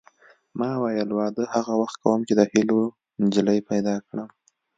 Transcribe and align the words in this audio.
ما 0.59 0.71
ویل 0.81 1.09
واده 1.19 1.43
هغه 1.55 1.73
وخت 1.81 1.97
کوم 2.03 2.19
چې 2.27 2.33
د 2.39 2.41
هیلو 2.51 2.79
نجلۍ 3.23 3.59
پیدا 3.69 3.95
کړم 4.07 4.29